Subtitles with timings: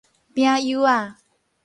[0.33, 1.13] 餅幼仔